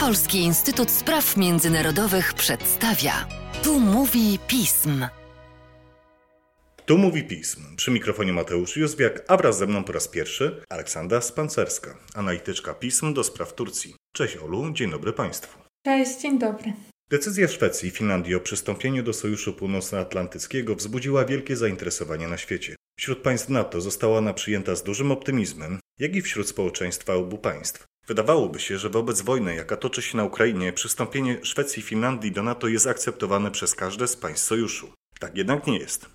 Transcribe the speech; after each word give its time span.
Polski 0.00 0.38
Instytut 0.38 0.90
Spraw 0.90 1.36
Międzynarodowych 1.36 2.34
przedstawia. 2.34 3.28
Tu 3.62 3.80
mówi 3.80 4.38
pism. 4.46 5.06
Tu 6.86 6.98
mówi 6.98 7.24
pism. 7.24 7.76
Przy 7.76 7.90
mikrofonie 7.90 8.32
Mateusz 8.32 8.76
Józwiak, 8.76 9.24
a 9.28 9.36
wraz 9.36 9.58
ze 9.58 9.66
mną 9.66 9.84
po 9.84 9.92
raz 9.92 10.08
pierwszy 10.08 10.62
Aleksandra 10.68 11.20
Spancerska, 11.20 11.98
analityczka 12.14 12.74
pism 12.74 13.14
do 13.14 13.24
spraw 13.24 13.54
Turcji. 13.54 13.94
Cześć 14.14 14.36
Olu, 14.36 14.72
dzień 14.72 14.90
dobry 14.90 15.12
Państwu. 15.12 15.58
Cześć, 15.84 16.20
dzień 16.20 16.38
dobry. 16.38 16.72
Decyzja 17.10 17.48
Szwecji 17.48 17.88
i 17.88 17.92
Finlandii 17.92 18.34
o 18.34 18.40
przystąpieniu 18.40 19.02
do 19.02 19.12
Sojuszu 19.12 19.52
Północnoatlantyckiego 19.52 20.74
wzbudziła 20.74 21.24
wielkie 21.24 21.56
zainteresowanie 21.56 22.28
na 22.28 22.36
świecie. 22.36 22.76
Wśród 22.98 23.18
państw 23.18 23.48
NATO 23.48 23.80
została 23.80 24.18
ona 24.18 24.34
przyjęta 24.34 24.74
z 24.76 24.82
dużym 24.82 25.12
optymizmem, 25.12 25.80
jak 25.98 26.16
i 26.16 26.22
wśród 26.22 26.48
społeczeństwa 26.48 27.14
obu 27.14 27.38
państw. 27.38 27.91
Wydawałoby 28.06 28.60
się, 28.60 28.78
że 28.78 28.88
wobec 28.88 29.20
wojny, 29.20 29.54
jaka 29.54 29.76
toczy 29.76 30.02
się 30.02 30.16
na 30.16 30.24
Ukrainie, 30.24 30.72
przystąpienie 30.72 31.38
Szwecji 31.42 31.80
i 31.80 31.82
Finlandii 31.82 32.32
do 32.32 32.42
NATO 32.42 32.68
jest 32.68 32.86
akceptowane 32.86 33.50
przez 33.50 33.74
każde 33.74 34.08
z 34.08 34.16
państw 34.16 34.46
sojuszu. 34.46 34.92
Tak 35.18 35.36
jednak 35.36 35.66
nie 35.66 35.78
jest. 35.78 36.06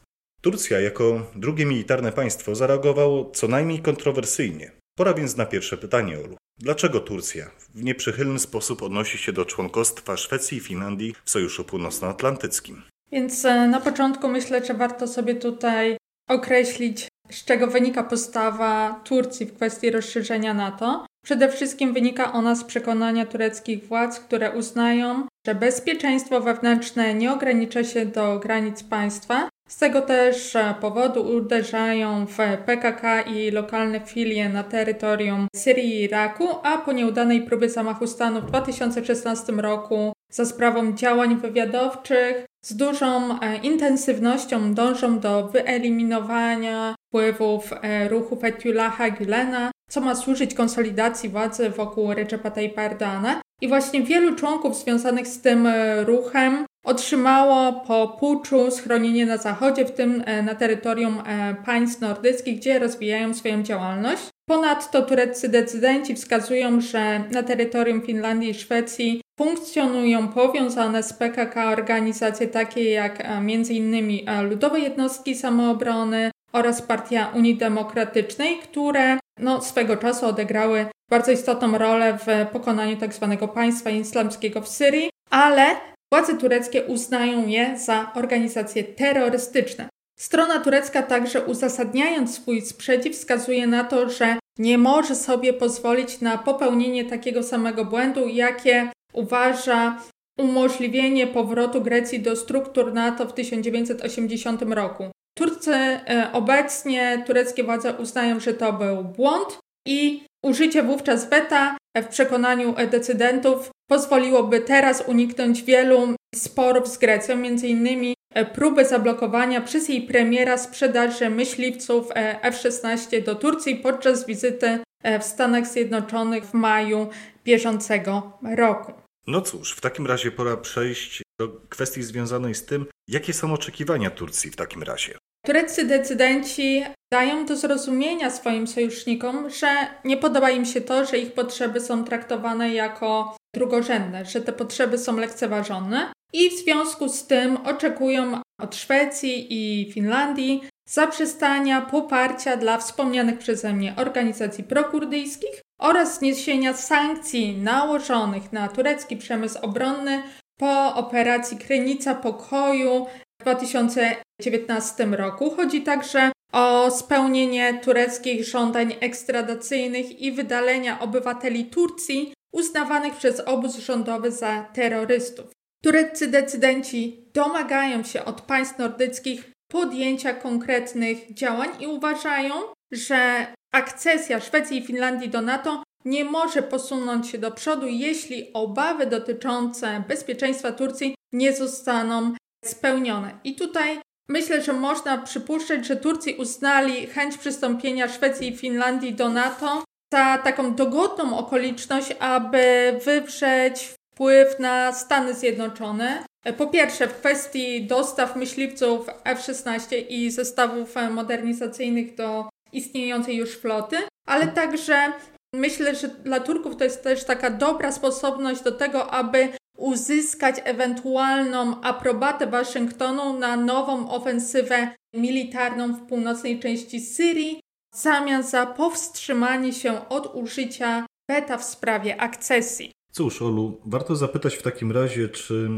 Turcja, 0.42 0.80
jako 0.80 1.31
drugie 1.36 1.66
militarne 1.66 2.12
państwo, 2.12 2.55
zareagowało 2.55 3.31
co 3.31 3.48
najmniej 3.48 3.81
kontrowersyjnie. 3.81 4.72
Pora 4.98 5.14
więc 5.14 5.38
na 5.38 5.45
pierwsze 5.45 5.78
pytanie, 5.78 6.20
Olu. 6.20 6.38
Dlaczego 6.59 7.00
Turcja 7.00 7.52
w 7.76 7.84
nieprzychylny 7.84 8.40
sposób 8.40 8.84
odnosi 8.84 9.17
się 9.17 9.31
do 9.34 9.45
członkostwa 9.45 10.17
Szwecji 10.17 10.58
i 10.58 10.62
Finlandii 10.62 11.16
w 11.26 11.30
Sojuszu 11.30 11.64
Północnoatlantyckim? 11.64 12.84
Więc 13.12 13.45
e, 13.45 13.67
na 13.67 13.80
początku 13.80 14.28
myślę, 14.28 14.66
że 14.66 14.73
warto 14.73 15.08
sobie 15.08 15.36
tutaj 15.36 15.98
określić, 16.30 17.08
z 17.31 17.45
czego 17.45 17.67
wynika 17.67 18.04
postawa 18.04 19.02
Turcji 19.04 19.45
w 19.45 19.56
kwestii 19.56 19.92
rozszerzenia 19.92 20.54
NATO. 20.54 21.06
Przede 21.27 21.49
wszystkim 21.49 21.94
wynika 21.94 22.34
ona 22.34 22.55
z 22.55 22.63
przekonania 22.63 23.26
tureckich 23.26 23.88
władz, 23.88 24.20
które 24.20 24.52
uznają, 24.52 25.27
że 25.48 25.55
bezpieczeństwo 25.55 26.42
wewnętrzne 26.42 27.14
nie 27.14 27.33
ogranicza 27.33 27.83
się 27.83 28.06
do 28.06 28.39
granic 28.39 28.83
państwa. 28.83 29.50
Z 29.70 29.78
tego 29.78 30.02
też 30.02 30.58
powodu 30.81 31.36
uderzają 31.36 32.25
w 32.25 32.38
PKK 32.66 33.22
i 33.22 33.52
lokalne 33.52 34.00
filie 34.00 34.50
na 34.50 34.64
terytorium 34.64 35.48
Syrii 35.55 35.95
i 35.95 36.03
Iraku, 36.03 36.48
a 36.64 36.78
po 36.78 36.92
nieudanej 36.92 37.42
próbie 37.42 37.70
zamachu 37.70 38.08
stanu 38.08 38.42
w 38.42 38.45
2016 38.45 39.53
roku 39.53 40.14
za 40.31 40.45
sprawą 40.45 40.94
działań 40.94 41.36
wywiadowczych 41.36 42.45
z 42.66 42.75
dużą 42.75 43.39
e, 43.42 43.58
intensywnością 43.58 44.73
dążą 44.73 45.20
do 45.20 45.48
wyeliminowania 45.48 46.95
wpływów 47.08 47.73
e, 47.73 48.08
ruchu 48.08 48.36
Fethullaha 48.36 49.09
Gülena, 49.09 49.72
co 49.89 50.02
ma 50.02 50.16
służyć 50.16 50.53
konsolidacji 50.53 51.30
władzy 51.30 51.69
wokół 51.69 52.13
Recepa 52.13 52.52
Tayyipa 52.52 52.81
Erdogana. 52.81 53.41
I 53.61 53.67
właśnie 53.67 54.02
wielu 54.02 54.35
członków 54.35 54.75
związanych 54.75 55.27
z 55.27 55.41
tym 55.41 55.67
e, 55.67 56.03
ruchem 56.03 56.66
otrzymało 56.85 57.73
po 57.73 58.08
puczu 58.19 58.71
schronienie 58.71 59.25
na 59.25 59.38
zachodzie, 59.38 59.85
w 59.85 59.91
tym 59.91 60.23
na 60.43 60.55
terytorium 60.55 61.23
państw 61.65 62.02
nordyckich, 62.02 62.58
gdzie 62.58 62.80
rozwijają 62.80 63.33
swoją 63.33 63.63
działalność. 63.63 64.23
Ponadto 64.49 65.02
tureccy 65.02 65.49
decydenci 65.49 66.15
wskazują, 66.15 66.81
że 66.81 67.23
na 67.31 67.43
terytorium 67.43 68.02
Finlandii 68.02 68.49
i 68.49 68.53
Szwecji 68.53 69.21
funkcjonują 69.39 70.27
powiązane 70.27 71.03
z 71.03 71.13
PKK 71.13 71.69
organizacje 71.69 72.47
takie 72.47 72.91
jak 72.91 73.23
m.in. 73.25 74.08
Ludowe 74.49 74.80
Jednostki 74.80 75.35
Samoobrony 75.35 76.31
oraz 76.53 76.81
Partia 76.81 77.31
Unii 77.36 77.58
Demokratycznej, 77.58 78.59
które 78.59 79.20
no, 79.40 79.62
swego 79.62 79.98
czasu 79.98 80.26
odegrały 80.26 80.86
bardzo 81.09 81.31
istotną 81.31 81.78
rolę 81.78 82.17
w 82.17 82.52
pokonaniu 82.52 82.98
tzw. 82.98 83.38
Tak 83.39 83.54
państwa 83.54 83.89
islamskiego 83.89 84.62
w 84.62 84.67
Syrii, 84.67 85.09
ale 85.30 85.76
władze 86.14 86.38
tureckie 86.38 86.84
uznają 86.84 87.48
je 87.48 87.80
za 87.80 88.12
organizacje 88.16 88.84
terrorystyczne. 88.84 89.89
Strona 90.20 90.60
turecka 90.60 91.04
także 91.04 91.45
uzasadniając 91.45 92.36
swój 92.36 92.61
sprzeciw 92.61 93.16
wskazuje 93.16 93.67
na 93.67 93.83
to, 93.83 94.10
że 94.10 94.38
nie 94.60 94.77
może 94.77 95.16
sobie 95.16 95.54
pozwolić 95.54 96.21
na 96.21 96.38
popełnienie 96.38 97.05
takiego 97.05 97.44
samego 97.44 97.86
błędu, 97.86 98.27
jakie 98.27 98.92
uważa 99.14 100.02
umożliwienie 100.38 101.27
powrotu 101.27 101.82
Grecji 101.82 102.20
do 102.20 102.36
struktur 102.36 102.94
NATO 102.94 103.26
w 103.26 103.33
1980 103.33 104.61
roku. 104.61 105.11
Turcy 105.37 105.73
e, 105.73 106.30
obecnie, 106.33 107.23
tureckie 107.27 107.64
władze 107.64 107.93
uznają, 107.93 108.39
że 108.39 108.53
to 108.53 108.73
był 108.73 109.03
błąd 109.03 109.59
i 109.87 110.23
użycie 110.45 110.83
wówczas 110.83 111.30
weta 111.30 111.77
w 111.98 112.08
przekonaniu 112.08 112.75
decydentów 112.92 113.70
pozwoliłoby 113.89 114.61
teraz 114.61 115.03
uniknąć 115.08 115.64
wielu 115.64 116.15
sporów 116.36 116.87
z 116.87 116.97
Grecją, 116.97 117.42
innymi 117.64 118.14
e, 118.33 118.45
próby 118.45 118.86
zablokowania 118.86 119.61
przez 119.61 119.89
jej 119.89 120.02
premiera 120.02 120.58
sprzedaży 120.58 121.30
myśliwców 121.30 122.11
e, 122.11 122.43
F-16 122.43 123.23
do 123.23 123.36
Turcji 123.36 123.76
podczas 123.76 124.26
wizyty 124.26 124.80
w 125.20 125.23
Stanach 125.23 125.67
Zjednoczonych 125.67 126.45
w 126.45 126.53
maju 126.53 127.08
bieżącego 127.45 128.39
roku. 128.56 129.06
No 129.27 129.42
cóż, 129.42 129.71
w 129.71 129.81
takim 129.81 130.07
razie 130.07 130.31
pora 130.31 130.57
przejść 130.57 131.21
do 131.39 131.48
kwestii 131.69 132.04
związanej 132.04 132.56
z 132.56 132.65
tym, 132.65 132.86
jakie 133.07 133.33
są 133.33 133.54
oczekiwania 133.54 134.10
Turcji 134.10 134.51
w 134.51 134.56
takim 134.56 134.83
razie. 134.83 135.18
Tureccy 135.45 135.86
decydenci 135.86 136.83
dają 137.13 137.45
do 137.45 137.56
zrozumienia 137.56 138.30
swoim 138.30 138.68
sojusznikom, 138.68 139.50
że 139.50 139.88
nie 140.06 140.18
podoba 140.18 140.50
im 140.50 140.65
się 140.65 140.81
to, 140.81 141.06
że 141.06 141.18
ich 141.18 141.33
potrzeby 141.33 141.80
są 141.80 142.04
traktowane 142.04 142.74
jako 142.74 143.38
drugorzędne, 143.56 144.25
że 144.25 144.42
te 144.42 144.54
potrzeby 144.54 144.98
są 144.98 145.18
lekceważone 145.18 146.13
i 146.33 146.50
w 146.50 146.54
związku 146.54 147.09
z 147.09 147.27
tym 147.27 147.57
oczekują 147.57 148.42
od 148.62 148.75
Szwecji 148.75 149.48
i 149.50 149.92
Finlandii 149.92 150.63
zaprzestania 150.89 151.81
poparcia 151.81 152.57
dla 152.57 152.77
wspomnianych 152.77 153.38
przeze 153.38 153.74
mnie 153.74 153.95
organizacji 153.98 154.63
prokurdyjskich 154.63 155.62
oraz 155.80 156.19
zniesienia 156.19 156.74
sankcji 156.74 157.57
nałożonych 157.57 158.54
na 158.54 158.68
turecki 158.68 159.18
przemysł 159.18 159.60
obronny 159.62 160.24
po 160.57 160.95
operacji 160.95 161.57
Krynica 161.57 162.15
Pokoju 162.15 163.06
w 163.39 163.44
2019 163.44 165.06
roku. 165.06 165.50
Chodzi 165.50 165.81
także 165.81 166.31
o 166.54 166.92
spełnienie 166.92 167.80
tureckich 167.83 168.45
żądań 168.45 168.95
ekstradacyjnych 169.00 170.19
i 170.19 170.31
wydalenia 170.31 171.00
obywateli 171.00 171.65
Turcji 171.65 172.33
uznawanych 172.54 173.15
przez 173.15 173.39
obóz 173.39 173.77
rządowy 173.77 174.31
za 174.31 174.65
terrorystów. 174.74 175.45
Tureccy 175.83 176.27
decydenci 176.27 177.30
domagają 177.33 178.04
się 178.04 178.25
od 178.25 178.42
państw 178.42 178.80
nordyckich 178.80 179.51
podjęcia 179.71 180.33
konkretnych 180.33 181.33
działań 181.33 181.69
i 181.80 181.88
uważają, 181.88 182.54
że 182.92 183.48
akcesja 183.74 184.39
Szwecji 184.39 184.78
i 184.78 184.86
Finlandii 184.86 185.30
do 185.30 185.42
NATO 185.42 185.83
nie 186.06 186.25
może 186.25 186.63
posunąć 186.63 187.30
się 187.30 187.38
do 187.38 187.51
przodu, 187.51 187.88
jeśli 187.88 188.54
obawy 188.54 189.06
dotyczące 189.06 190.04
bezpieczeństwa 190.07 190.72
Turcji 190.72 191.16
nie 191.33 191.54
zostaną 191.54 192.33
spełnione. 192.66 193.39
I 193.44 193.56
tutaj 193.56 194.00
myślę, 194.30 194.62
że 194.62 194.74
można 194.74 195.18
przypuszczać, 195.18 195.86
że 195.86 195.95
Turcy 195.95 196.36
uznali 196.36 197.07
chęć 197.07 197.38
przystąpienia 197.38 198.07
Szwecji 198.07 198.48
i 198.48 198.57
Finlandii 198.57 199.13
do 199.13 199.30
NATO 199.30 199.83
za 200.13 200.38
taką 200.38 200.75
dogodną 200.75 201.38
okoliczność, 201.38 202.16
aby 202.19 202.63
wywrzeć 203.06 203.94
wpływ 204.13 204.60
na 204.60 204.94
Stany 204.94 205.33
Zjednoczone. 205.33 206.24
Po 206.57 206.68
pierwsze, 206.68 207.07
w 207.07 207.19
kwestii 207.19 207.88
dostaw 207.88 208.36
myśliwców 208.36 209.07
F-16 209.24 210.04
i 210.10 210.31
zestawów 210.31 210.95
modernizacyjnych 211.12 212.16
do 212.16 212.50
istniejącej 212.74 213.36
już 213.36 213.57
floty, 213.57 213.98
ale 214.28 214.48
także 214.48 215.13
myślę, 215.56 215.95
że 215.95 216.07
dla 216.07 216.39
Turków 216.39 216.75
to 216.75 216.83
jest 216.83 217.04
też 217.04 217.24
taka 217.24 217.50
dobra 217.50 217.92
sposobność 217.92 218.63
do 218.63 218.71
tego, 218.71 219.12
aby 219.12 219.50
uzyskać 219.77 220.56
ewentualną 220.63 221.81
aprobatę 221.81 222.47
Waszyngtonu 222.47 223.39
na 223.39 223.57
nową 223.57 224.09
ofensywę 224.09 224.95
militarną 225.13 225.94
w 225.94 226.07
północnej 226.07 226.59
części 226.59 227.00
Syrii, 227.00 227.59
w 227.94 227.97
zamian 227.97 228.44
za 228.44 228.65
powstrzymanie 228.65 229.74
się 229.74 230.09
od 230.09 230.36
użycia 230.36 231.06
beta 231.30 231.57
w 231.57 231.63
sprawie 231.63 232.21
akcesji. 232.21 232.91
Cóż, 233.12 233.41
Olu, 233.41 233.81
warto 233.86 234.15
zapytać 234.15 234.56
w 234.56 234.62
takim 234.62 234.91
razie, 234.91 235.30
czy 235.30 235.69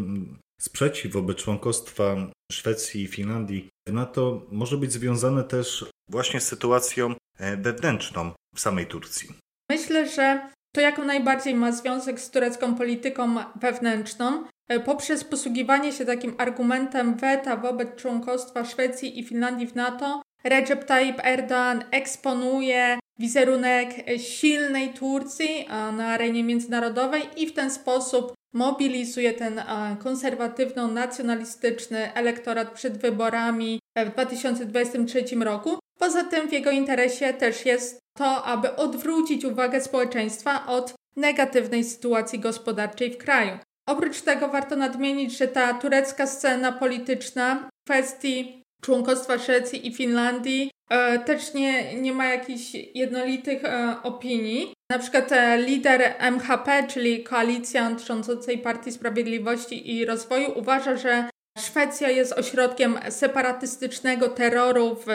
sprzeciw 0.61 1.13
wobec 1.13 1.37
członkostwa 1.37 2.15
Szwecji 2.51 3.03
i 3.03 3.07
Finlandii 3.07 3.69
w 3.87 3.93
NATO 3.93 4.41
może 4.51 4.77
być 4.77 4.91
związany 4.91 5.43
też 5.43 5.85
właśnie 6.09 6.41
z 6.41 6.47
sytuacją 6.47 7.13
e, 7.39 7.57
wewnętrzną 7.57 8.31
w 8.55 8.59
samej 8.59 8.87
Turcji. 8.87 9.29
Myślę, 9.71 10.09
że 10.09 10.49
to 10.75 10.81
jak 10.81 10.97
najbardziej 10.97 11.55
ma 11.55 11.71
związek 11.71 12.19
z 12.19 12.31
turecką 12.31 12.75
polityką 12.75 13.35
wewnętrzną. 13.55 14.43
E, 14.67 14.79
poprzez 14.79 15.23
posługiwanie 15.23 15.91
się 15.91 16.05
takim 16.05 16.35
argumentem 16.37 17.15
weta 17.15 17.57
wobec 17.57 17.95
członkostwa 17.95 18.65
Szwecji 18.65 19.19
i 19.19 19.23
Finlandii 19.23 19.67
w 19.67 19.75
NATO, 19.75 20.21
Recep 20.43 20.85
Tayyip 20.85 21.21
Erdoğan 21.23 21.83
eksponuje 21.91 22.99
wizerunek 23.19 23.89
silnej 24.17 24.93
Turcji 24.93 25.67
na 25.69 26.07
arenie 26.07 26.43
międzynarodowej 26.43 27.21
i 27.37 27.47
w 27.47 27.53
ten 27.53 27.71
sposób 27.71 28.33
mobilizuje 28.53 29.33
ten 29.33 29.61
konserwatywno-nacjonalistyczny 29.99 32.13
elektorat 32.13 32.71
przed 32.71 32.97
wyborami 32.97 33.79
w 33.97 34.11
2023 34.11 35.35
roku. 35.35 35.78
Poza 35.99 36.23
tym 36.23 36.47
w 36.47 36.53
jego 36.53 36.71
interesie 36.71 37.33
też 37.33 37.65
jest 37.65 37.99
to, 38.17 38.43
aby 38.43 38.75
odwrócić 38.75 39.45
uwagę 39.45 39.81
społeczeństwa 39.81 40.65
od 40.65 40.93
negatywnej 41.15 41.83
sytuacji 41.83 42.39
gospodarczej 42.39 43.11
w 43.11 43.17
kraju. 43.17 43.57
Oprócz 43.89 44.21
tego 44.21 44.47
warto 44.47 44.75
nadmienić, 44.75 45.37
że 45.37 45.47
ta 45.47 45.73
turecka 45.73 46.27
scena 46.27 46.71
polityczna 46.71 47.55
w 47.55 47.89
kwestii 47.89 48.63
członkostwa 48.81 49.39
Szwecji 49.39 49.87
i 49.87 49.95
Finlandii 49.95 50.71
e, 50.89 51.19
też 51.19 51.53
nie, 51.53 51.95
nie 51.95 52.13
ma 52.13 52.25
jakichś 52.25 52.73
jednolitych 52.95 53.65
e, 53.65 53.95
opinii. 54.03 54.73
Na 54.91 54.99
przykład 54.99 55.31
e, 55.31 55.57
lider 55.57 56.15
MHP, 56.19 56.83
czyli 56.87 57.23
koalicja 57.23 57.97
rządzącej 57.97 58.57
Partii 58.57 58.91
Sprawiedliwości 58.91 59.95
i 59.95 60.05
Rozwoju, 60.05 60.51
uważa, 60.59 60.97
że 60.97 61.29
Szwecja 61.59 62.09
jest 62.09 62.33
ośrodkiem 62.33 62.99
separatystycznego 63.09 64.29
terroru 64.29 64.95
w 65.05 65.07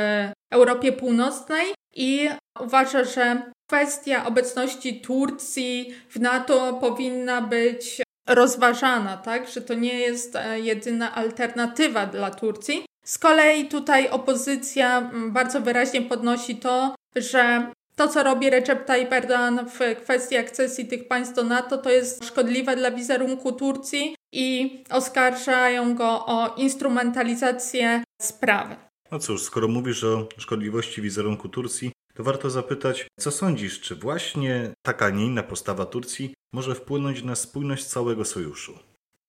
Europie 0.54 0.92
Północnej 0.92 1.66
i 1.96 2.28
uważa, 2.60 3.04
że 3.04 3.42
kwestia 3.68 4.26
obecności 4.26 5.00
Turcji 5.00 5.94
w 6.10 6.20
NATO 6.20 6.74
powinna 6.80 7.42
być 7.42 8.02
rozważana, 8.28 9.16
tak, 9.16 9.48
że 9.48 9.60
to 9.60 9.74
nie 9.74 9.98
jest 10.00 10.36
e, 10.36 10.60
jedyna 10.60 11.14
alternatywa 11.14 12.06
dla 12.06 12.30
Turcji. 12.30 12.84
Z 13.04 13.18
kolei 13.18 13.68
tutaj 13.68 14.08
opozycja 14.08 14.98
mm, 14.98 15.32
bardzo 15.32 15.60
wyraźnie 15.60 16.02
podnosi 16.02 16.56
to, 16.56 16.94
że 17.16 17.70
to, 17.96 18.08
co 18.08 18.22
robi 18.22 18.50
Recep 18.50 18.84
Tayyip 18.84 19.10
Erdoğan 19.10 19.64
w 19.66 20.02
kwestii 20.02 20.36
akcesji 20.36 20.86
tych 20.86 21.08
państw 21.08 21.34
do 21.34 21.44
NATO, 21.44 21.78
to 21.78 21.90
jest 21.90 22.24
szkodliwe 22.24 22.76
dla 22.76 22.90
wizerunku 22.90 23.52
Turcji 23.52 24.16
i 24.32 24.82
oskarżają 24.90 25.94
go 25.94 26.26
o 26.26 26.54
instrumentalizację 26.56 28.02
sprawy. 28.22 28.76
No 29.12 29.18
cóż, 29.18 29.42
skoro 29.42 29.68
mówisz 29.68 30.04
o 30.04 30.28
szkodliwości 30.38 31.02
wizerunku 31.02 31.48
Turcji, 31.48 31.92
to 32.14 32.24
warto 32.24 32.50
zapytać, 32.50 33.06
co 33.20 33.30
sądzisz, 33.30 33.80
czy 33.80 33.94
właśnie 33.96 34.70
taka, 34.82 35.10
nie 35.10 35.26
inna 35.26 35.42
postawa 35.42 35.86
Turcji 35.86 36.34
może 36.52 36.74
wpłynąć 36.74 37.22
na 37.22 37.34
spójność 37.34 37.84
całego 37.84 38.24
sojuszu? 38.24 38.78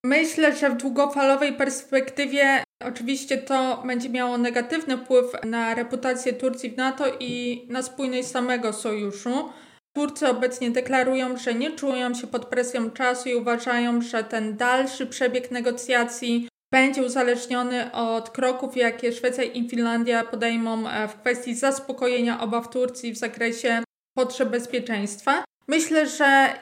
Myślę, 0.06 0.56
że 0.56 0.70
w 0.70 0.78
długofalowej 0.78 1.54
perspektywie 1.54 2.64
oczywiście 2.84 3.38
to 3.38 3.84
będzie 3.88 4.10
miało 4.10 4.38
negatywny 4.38 4.98
wpływ 4.98 5.26
na 5.46 5.76
reputację 5.76 6.34
Turcji 6.34 6.70
w 6.70 6.78
NATO 6.78 7.06
i 7.20 7.66
na 7.70 7.82
spójność 7.82 8.28
samego 8.28 8.74
sojuszu. 8.74 9.50
Turcy 9.96 10.28
obecnie 10.28 10.72
deklarują, 10.72 11.38
że 11.38 11.54
nie 11.54 11.72
czują 11.72 12.14
się 12.14 12.28
pod 12.28 12.46
presją 12.46 12.92
czasu 12.92 13.30
i 13.30 13.36
uważają, 13.36 14.02
że 14.02 14.24
ten 14.24 14.58
dalszy 14.58 15.06
przebieg 15.06 15.52
negocjacji 15.52 16.48
będzie 16.76 17.04
uzależniony 17.04 17.92
od 17.92 18.30
kroków, 18.30 18.78
jakie 18.78 19.12
Szwecja 19.12 19.44
i 19.44 19.70
Finlandia 19.70 20.24
podejmą 20.24 20.90
e, 20.90 21.08
w 21.08 21.16
kwestii 21.16 21.56
zaspokojenia 21.56 22.42
obaw 22.42 22.70
Turcji 22.70 23.14
w 23.14 23.18
zakresie 23.18 23.84
potrzeb 24.18 24.50
bezpieczeństwa. 24.50 25.44
Myślę, 25.68 26.08
że 26.08 26.54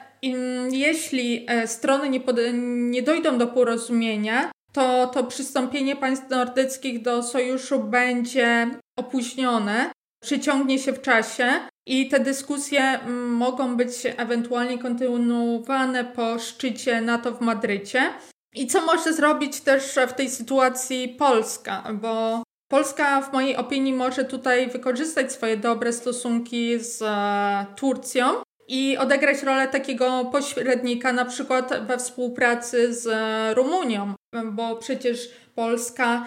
jeśli 0.70 1.46
e, 1.48 1.66
strony 1.66 2.08
nie, 2.08 2.20
nie 2.90 3.02
dojdą 3.02 3.38
do 3.38 3.46
porozumienia, 3.46 4.50
to 4.72 5.06
to 5.06 5.24
przystąpienie 5.24 5.96
państw 5.96 6.30
nordyckich 6.30 7.02
do 7.02 7.22
sojuszu 7.22 7.78
będzie 7.78 8.66
opóźnione, 8.98 9.90
przyciągnie 10.22 10.78
się 10.78 10.92
w 10.92 11.02
czasie 11.02 11.46
i 11.86 12.08
te 12.08 12.20
dyskusje 12.20 12.98
mogą 13.28 13.76
być 13.76 13.92
ewentualnie 14.16 14.78
kontynuowane 14.78 16.04
po 16.04 16.38
szczycie 16.38 17.00
NATO 17.00 17.32
w 17.32 17.40
Madrycie. 17.40 18.00
I 18.54 18.66
co 18.66 18.86
może 18.86 19.12
zrobić 19.12 19.60
też 19.60 19.98
w 20.08 20.12
tej 20.12 20.30
sytuacji 20.30 21.08
Polska? 21.08 21.84
Bo 21.92 22.42
Polska, 22.68 23.22
w 23.22 23.32
mojej 23.32 23.56
opinii, 23.56 23.92
może 23.92 24.24
tutaj 24.24 24.70
wykorzystać 24.70 25.32
swoje 25.32 25.56
dobre 25.56 25.92
stosunki 25.92 26.78
z 26.78 27.02
e, 27.02 27.66
Turcją 27.76 28.24
i 28.68 28.96
odegrać 28.98 29.42
rolę 29.42 29.68
takiego 29.68 30.24
pośrednika, 30.24 31.12
na 31.12 31.24
przykład 31.24 31.86
we 31.86 31.98
współpracy 31.98 32.94
z 32.94 33.08
Rumunią, 33.56 34.14
bo 34.52 34.76
przecież 34.76 35.30
Polska, 35.54 36.26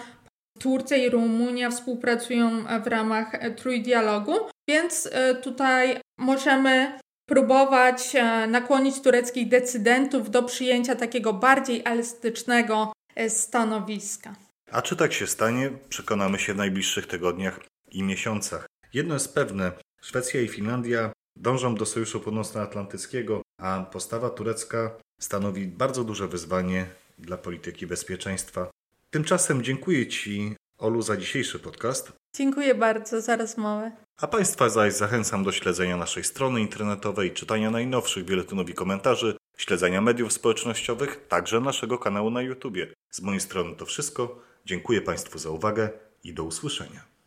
Turcja 0.58 0.96
i 0.96 1.10
Rumunia 1.10 1.70
współpracują 1.70 2.50
w 2.84 2.86
ramach 2.86 3.32
trójdialogu, 3.56 4.32
więc 4.68 5.08
e, 5.12 5.34
tutaj 5.34 6.00
możemy 6.18 6.98
próbować 7.28 8.14
e, 8.14 8.46
nakłonić 8.46 9.00
tureckich 9.00 9.48
decydentów 9.48 10.30
do 10.30 10.42
przyjęcia 10.42 10.94
takiego 10.94 11.32
bardziej 11.32 11.82
elastycznego 11.84 12.92
e, 13.14 13.30
stanowiska. 13.30 14.34
A 14.70 14.82
czy 14.82 14.96
tak 14.96 15.12
się 15.12 15.26
stanie, 15.26 15.70
przekonamy 15.88 16.38
się 16.38 16.54
w 16.54 16.56
najbliższych 16.56 17.06
tygodniach 17.06 17.60
i 17.90 18.02
miesiącach. 18.02 18.66
Jedno 18.94 19.14
jest 19.14 19.34
pewne: 19.34 19.72
Szwecja 20.00 20.40
i 20.40 20.48
Finlandia 20.48 21.12
dążą 21.36 21.74
do 21.74 21.86
Sojuszu 21.86 22.20
Północnoatlantyckiego, 22.20 23.42
a 23.60 23.86
postawa 23.92 24.30
turecka 24.30 24.90
stanowi 25.20 25.66
bardzo 25.66 26.04
duże 26.04 26.28
wyzwanie 26.28 26.86
dla 27.18 27.36
polityki 27.36 27.86
bezpieczeństwa. 27.86 28.70
Tymczasem 29.10 29.62
dziękuję 29.62 30.06
Ci, 30.06 30.56
Olu, 30.78 31.02
za 31.02 31.16
dzisiejszy 31.16 31.58
podcast. 31.58 32.12
Dziękuję 32.38 32.74
bardzo 32.74 33.20
za 33.20 33.36
rozmowę. 33.36 33.92
A 34.20 34.26
Państwa 34.26 34.68
zaś 34.68 34.94
zachęcam 34.94 35.44
do 35.44 35.52
śledzenia 35.52 35.96
naszej 35.96 36.24
strony 36.24 36.60
internetowej, 36.60 37.32
czytania 37.32 37.70
najnowszych 37.70 38.24
biuletynów 38.24 38.70
i 38.70 38.74
komentarzy, 38.74 39.36
śledzenia 39.56 40.00
mediów 40.00 40.32
społecznościowych, 40.32 41.26
także 41.28 41.60
naszego 41.60 41.98
kanału 41.98 42.30
na 42.30 42.42
YouTube. 42.42 42.76
Z 43.10 43.20
mojej 43.20 43.40
strony 43.40 43.76
to 43.76 43.86
wszystko. 43.86 44.42
Dziękuję 44.64 45.00
Państwu 45.00 45.38
za 45.38 45.50
uwagę 45.50 45.90
i 46.24 46.34
do 46.34 46.44
usłyszenia. 46.44 47.17